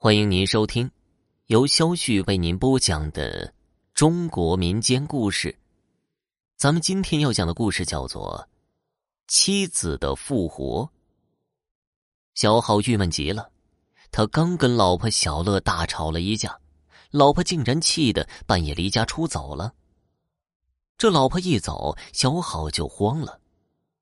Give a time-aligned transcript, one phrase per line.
[0.00, 0.88] 欢迎您收听
[1.46, 3.52] 由肖旭为您播讲的
[3.94, 5.58] 中国民间故事。
[6.56, 8.46] 咱们今天要讲的故事叫做
[9.26, 10.82] 《妻子的复活》。
[12.36, 13.50] 小好郁闷极了，
[14.12, 16.56] 他刚跟老婆小乐大吵了一架，
[17.10, 19.74] 老婆竟然气得半夜离家出走了。
[20.96, 23.40] 这老婆一走，小好就慌了，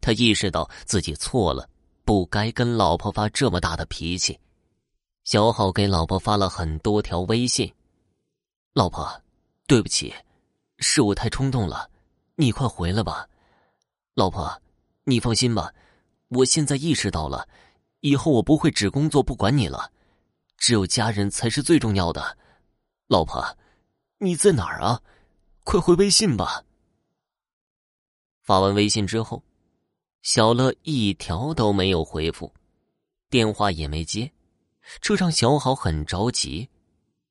[0.03, 1.67] 他意识到自己错了，
[2.05, 4.39] 不该跟老婆发这么大的脾气。
[5.27, 7.75] 小好给老婆发了很多条微信，
[8.73, 9.21] 老婆，
[9.67, 10.15] 对不起，
[10.79, 11.91] 是我太冲动了，
[12.37, 13.29] 你快回来吧。
[14.15, 14.63] 老婆，
[15.03, 15.75] 你放心吧，
[16.29, 17.49] 我现在意识到了，
[18.03, 19.91] 以后我不会只工作不管你了，
[20.59, 22.39] 只有家人才是最重要的。
[23.09, 23.45] 老婆，
[24.19, 25.03] 你在哪儿啊？
[25.65, 26.63] 快回微信吧。
[28.43, 29.43] 发完微信之后，
[30.23, 32.55] 小乐一条都没有回复，
[33.29, 34.31] 电话也没接。
[35.01, 36.69] 这让小好很着急，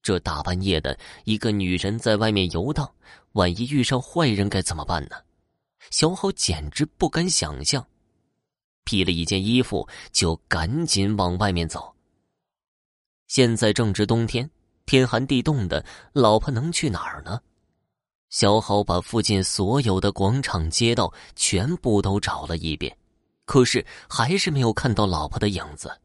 [0.02, 2.90] 这大半夜的，一个女人在外面游荡，
[3.34, 5.16] 万一遇上坏人该怎么办呢？
[5.92, 7.86] 小好简直不敢想象，
[8.84, 11.94] 披了一件衣服就赶紧往外面走。
[13.28, 14.50] 现在正值冬天，
[14.86, 17.40] 天寒地冻的，老婆能去哪儿呢？
[18.30, 22.96] 小好把附近所有的广场街道全部都找了一遍，
[23.46, 26.02] 可是还是没有看到老婆的影子。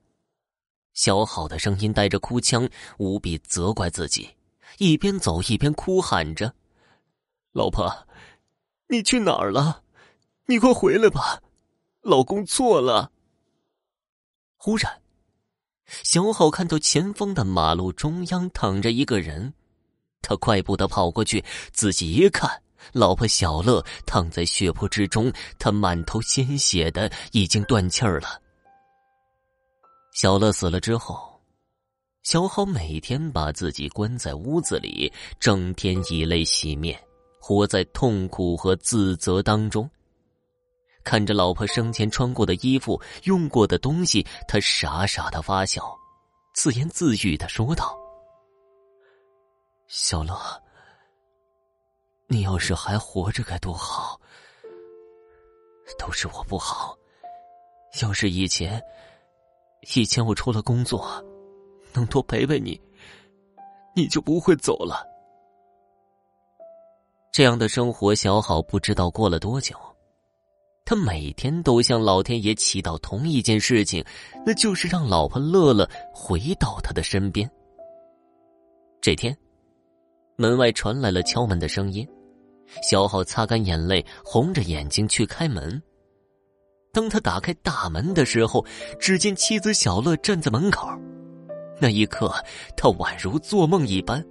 [1.03, 4.29] 小好的声音带着哭腔，无比责怪自己，
[4.77, 6.55] 一边走一边哭喊着
[7.57, 8.07] ：“老婆，
[8.87, 9.83] 你去哪儿了？
[10.45, 11.41] 你快回来吧，
[12.03, 13.13] 老公错了。”
[14.61, 15.01] 忽然，
[15.87, 19.55] 小好看到前方的马路中央躺着一个人，
[20.21, 21.43] 他快步的跑过去，
[21.73, 28.43] 仔细一看，老婆小乐躺在血泊之中，他满头鲜血的，已经断气儿了。
[30.13, 31.41] 小乐死了之后，
[32.25, 37.01] 小好每天把自己关在屋子里，整天以泪洗面，
[37.41, 39.89] 活在痛苦和自责当中。
[41.05, 45.97] 看着老婆生前穿过的衣服、用过的东西，他傻傻的发笑，
[46.55, 47.97] 自言自语的说道
[49.87, 50.37] ：“小乐，
[52.27, 54.21] 你要是还活着该多好。
[55.99, 56.97] 都是我不好，
[58.03, 58.83] 要是以前……”
[59.95, 61.09] 以前我除了工作，
[61.93, 62.81] 能多陪陪你，
[63.97, 65.07] 你就不会走了。
[67.33, 69.75] 这样的生活，小好不知道过了多久。
[70.85, 74.05] 他每天都向老天爷祈祷同一件事情，
[74.45, 77.49] 那就是让老婆乐乐回到他的身边。
[79.01, 79.37] 这天，
[80.37, 82.07] 门外传来了敲门的声音，
[82.83, 85.81] 小好擦干眼泪，红着眼睛去开门。
[86.93, 88.65] 当他打开大门的时候，
[88.99, 90.89] 只见妻子小乐站在门口。
[91.81, 92.33] 那一刻，
[92.77, 94.25] 他宛如做梦一般。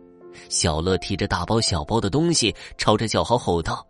[0.49, 3.85] 小乐提着大包小包的东西，朝着小豪吼道：“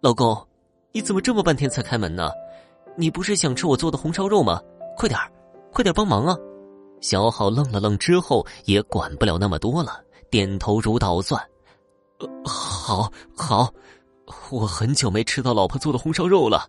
[0.00, 0.46] 老公，
[0.92, 2.30] 你怎么这么半天才开门呢？
[2.96, 4.60] 你不是想吃我做的红烧肉吗？
[4.96, 5.18] 快点
[5.72, 6.36] 快点帮忙啊！”
[7.00, 10.00] 小豪愣了愣之后，也管不了那么多了，
[10.30, 11.40] 点头如捣蒜
[12.46, 13.72] ：“好，好，
[14.50, 16.68] 我很久没吃到老婆做的红烧肉了。”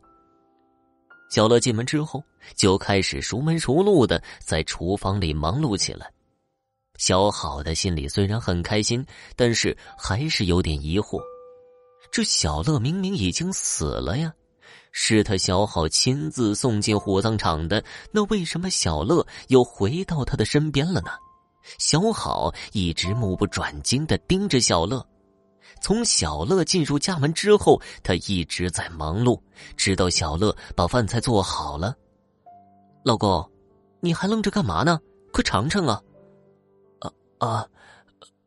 [1.29, 2.23] 小乐进门之后，
[2.55, 6.11] 就开始熟门熟路的在厨房里忙碌起来。
[6.97, 11.21] 小好的心里虽然很开心，但是还是有点疑惑：
[12.11, 14.33] 这小乐明明已经死了呀，
[14.91, 21.11] 是他小好亲自送进火葬场的，那为什么小乐又回到他的身边了呢？
[21.77, 25.05] 小好一直目不转睛的盯着小乐。
[25.81, 29.39] 从小乐进入家门之后，他一直在忙碌，
[29.77, 31.95] 直到小乐把饭菜做好了。
[33.03, 33.49] 老公，
[34.01, 34.99] 你还愣着干嘛呢？
[35.31, 36.01] 快尝尝啊！
[36.99, 37.67] 啊啊，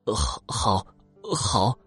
[0.05, 0.87] 好，好，
[1.35, 1.79] 好。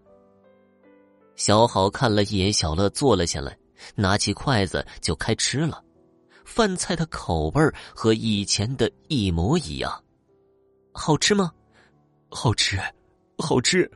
[1.36, 3.56] 小好看了一眼小乐，坐了下来，
[3.94, 5.82] 拿起筷子就开吃了。
[6.44, 7.62] 饭菜的口味
[7.94, 10.02] 和以前的一模一样，
[10.92, 11.52] 好吃吗？
[12.30, 12.80] 好吃，
[13.38, 13.88] 好吃。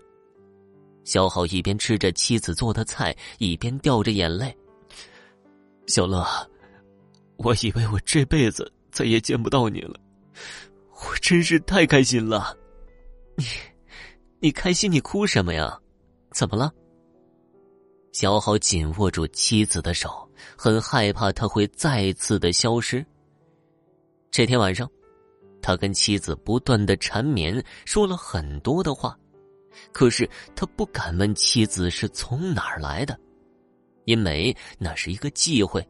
[1.04, 4.56] 小好一边吃着妻子做的菜，一边掉着眼泪。
[5.86, 6.24] 小乐，
[7.36, 9.98] 我以为我这辈子再也见不到你了，
[10.92, 12.56] 我真是太开心了。
[13.36, 13.44] 你，
[14.40, 14.90] 你开心？
[14.90, 15.76] 你哭什么呀？
[16.32, 16.72] 怎么了？
[18.12, 23.04] 小好紧握住妻子的手，很害怕他会再次的消失。
[24.30, 24.88] 这天晚上，
[25.62, 29.18] 他跟妻子不断的缠绵，说了很多的话。
[29.92, 33.18] 可是他不敢问妻子是从哪儿来的，
[34.04, 35.86] 因为那是一个忌讳。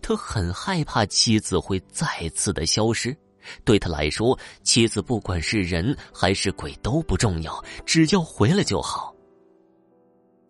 [0.00, 3.16] 他很害怕妻子会再次的消失，
[3.64, 9.12] 对他来说，妻子不管是人还是鬼都不重要，只要回来就好。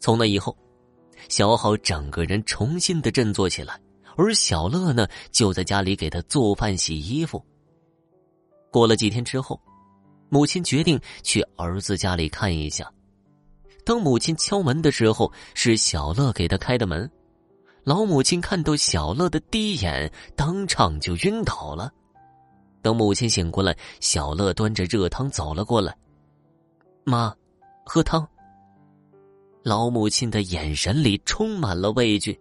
[0.01, 0.57] 从那以后，
[1.29, 3.81] 小好整个人重新的振作起来，
[4.17, 7.43] 而小乐呢，就在家里给他做饭、洗衣服。
[8.71, 9.59] 过了几天之后，
[10.29, 12.91] 母亲决定去儿子家里看一下。
[13.85, 17.11] 当母亲敲门的时候，是小乐给他开的门。
[17.85, 21.91] 老母亲看到小乐的第一眼，当场就晕倒了。
[22.83, 25.97] 等母亲醒过来，小乐端着热汤走了过来。
[27.05, 27.35] 妈，
[27.85, 28.29] 喝汤。
[29.63, 32.39] 老母亲的眼神里充满了畏惧。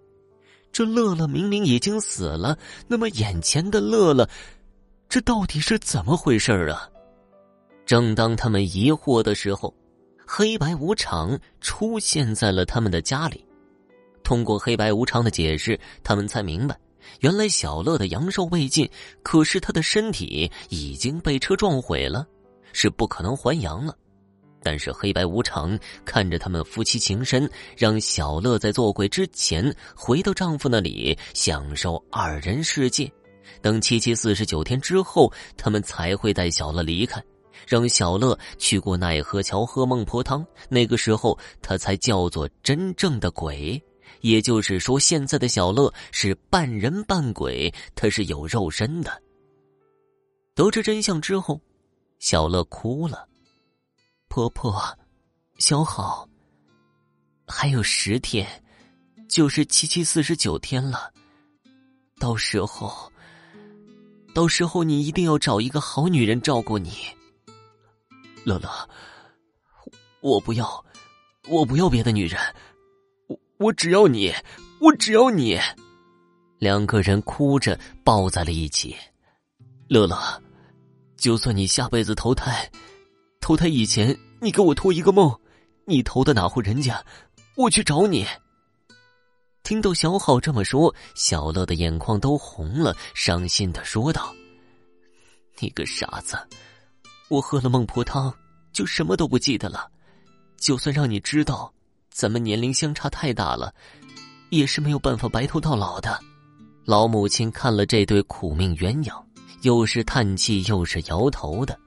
[0.72, 2.58] 这乐乐明明已经死了，
[2.88, 4.30] 那么眼前的乐乐，
[5.08, 6.90] 这到底是怎么回事啊？
[7.88, 9.74] 正当他们疑惑的时候，
[10.28, 13.42] 黑白无常出现在了他们的家里。
[14.26, 16.78] 通过黑白无常的解释，他们才明白。
[17.22, 18.90] 原来小乐的阳寿未尽，
[19.24, 22.28] 可是他的身体已经被车撞毁了，
[22.74, 23.96] 是不可能还阳了。
[24.62, 33.10] 但是黑白无常看着他们夫妻情深，让小乐在做鬼之前回到丈夫那里享受二人世界。
[33.62, 37.24] 等七七四十九天之后，他们才会带小乐离开，
[37.66, 40.46] 让小乐去过奈何桥喝孟婆汤。
[40.70, 43.82] 那个时候，他才叫做真正的鬼。
[44.22, 49.22] 也就是说，现在的小乐是半人半鬼，他是有肉身的。
[50.56, 51.62] 得知真相之后，
[52.20, 53.28] 小乐哭了。
[54.28, 54.82] 婆婆，
[55.60, 56.28] 小好，
[57.48, 58.48] 还有十天，
[59.30, 61.12] 就是七七四十九天了。
[62.20, 63.12] 到时候，
[64.34, 66.92] 到时候你一定要找一个好女人照顾你。
[68.48, 68.70] 乐乐，
[70.22, 70.86] 我我不要，
[71.50, 72.40] 我不要别的女人。
[73.58, 74.34] 我只要你，
[74.80, 75.60] 我只要你。
[76.58, 78.96] 两个人哭着抱在了一起。
[79.90, 80.18] 乐乐，
[81.18, 82.72] 就算你下辈子投胎，
[83.42, 85.38] 投胎以前你给我托一个梦，
[85.84, 87.04] 你投的哪户人家，
[87.58, 88.26] 我去找你。
[89.62, 94.34] 听到小好这么说，小乐的眼眶都红了，伤心的说道
[95.60, 96.38] ：“你个傻子，
[97.30, 98.34] 我喝了孟婆汤
[98.72, 99.90] 就什么都不记得了，
[100.58, 101.74] 就算让你知道。”
[102.10, 103.72] 咱们年龄相差太大了，
[104.50, 106.20] 也是没有办法白头到老的。
[106.84, 109.24] 老母亲看了这对苦命鸳鸯，
[109.62, 111.78] 又是叹气又是摇头的。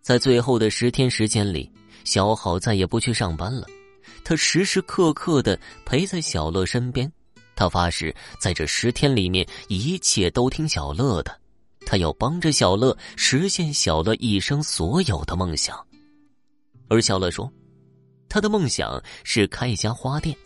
[0.00, 1.68] 在最后的十天时间里，
[2.04, 3.66] 小好再也不去上班了，
[4.22, 7.10] 他时时刻刻的陪在小乐身边。
[7.56, 11.36] 他发誓，在这十天里面，一切都听小乐的。
[11.90, 15.76] 他要帮着小乐实现小乐一生所有的梦想。
[16.88, 17.52] 而小乐说。
[18.28, 20.36] 他的梦想是开一家花店，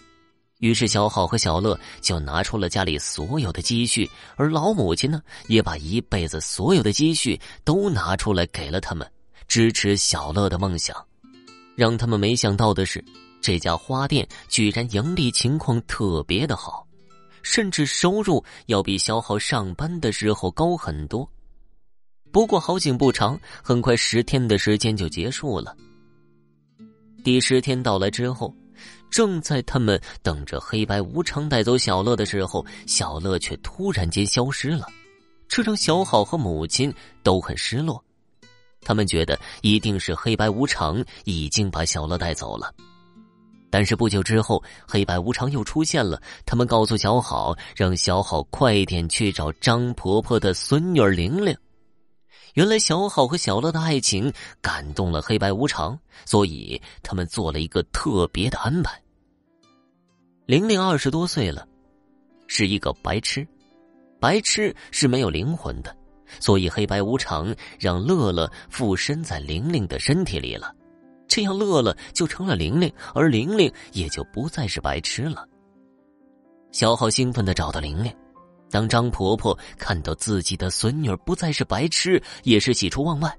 [0.60, 9.06] 于是小好和小乐就拿出了家里所有的积蓄，而老母亲呢，也把一辈子所有的积蓄都拿出来给了他们，
[9.46, 10.96] 支持小乐的梦想。
[11.76, 13.04] 让他们没想到的是，
[13.42, 16.86] 这家花店居然盈利情况特别的好，
[17.44, 21.30] 甚至收入要比小好上班的时候高很多。
[22.32, 25.76] 不过好景不长，很快十天的时间就结束了。
[27.22, 28.52] 第十天到来之后，
[29.08, 34.88] 正在他们等着黑白无常带走小乐的时候，小乐却突然间消失了，
[35.46, 36.92] 这让小好和母亲
[37.22, 38.02] 都很失落。
[38.80, 42.74] 他们觉得一定是黑白无常已经把小乐带走了。
[43.74, 46.22] 但是不久之后，黑白无常又出现了。
[46.46, 51.52] 他们告诉小好，让小好快点去找张婆婆的孙女玲玲。
[52.52, 58.96] 原来小好和小乐的爱情感动了黑白无常，所以他们做了一个特别的安排。
[60.46, 61.66] 玲玲二十多岁了，
[62.46, 63.44] 是一个白痴，
[64.20, 65.92] 白痴是没有灵魂的，
[66.38, 70.72] 所以黑白无常让乐乐附身在玲玲的身体里了，
[71.26, 75.46] 这样乐乐就成了玲玲，而玲玲也就不再是白痴了。
[76.72, 78.14] 小好兴奋的找到玲玲。
[78.70, 83.32] 当张婆婆看到自己的孙女不再是白痴，也是喜出望外。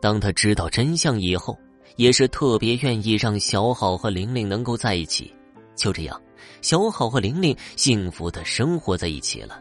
[0.00, 1.58] 当她知道真相以后，
[1.96, 5.34] 也是特别愿意让小好和玲玲能够在一起。
[5.74, 6.20] 就这样，
[6.60, 9.60] 小好和玲玲幸福的生活在一起了。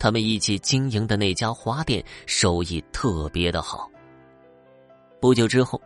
[0.00, 3.88] 他们一起经营的那家花店收益特别的好。
[5.20, 5.80] 不久之后，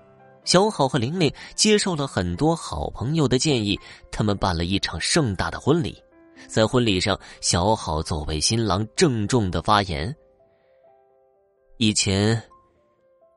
[0.45, 3.79] 小好和玲玲接受了很多好朋友的建议，
[4.11, 6.03] 他们办了一场盛大的婚礼。
[6.47, 10.15] 在婚礼上，小好作为新郎郑重的发言。
[11.79, 12.41] 以前，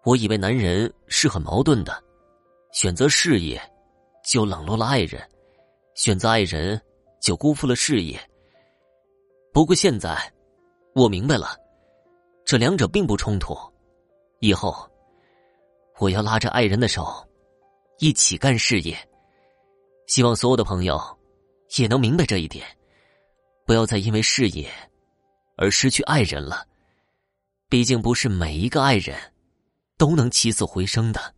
[0.04, 2.04] 我以为男人是很矛盾的，
[2.74, 3.62] 选择事业
[4.26, 5.22] 就冷落了爱人，
[5.96, 6.80] 选择爱人
[7.22, 8.20] 就辜负了事业。
[9.54, 10.32] 不过现在，
[10.94, 11.56] 我明白了，
[12.46, 13.58] 这两者并不冲突。
[14.40, 14.88] 以后，
[16.00, 17.28] 我要拉着爱人的手，
[18.00, 18.98] 一起干事业。
[20.08, 21.00] 希望所有的朋友
[21.78, 22.66] 也能明白这一点，
[23.66, 24.70] 不要再因为事业
[25.58, 26.66] 而失去爱人了。
[27.68, 29.18] 毕竟，不是每一个爱人
[29.98, 31.34] 都能起死回生的。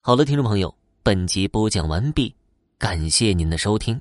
[0.00, 2.34] 好了，听众朋友，本集播讲完毕，
[2.78, 4.00] 感谢您的收听。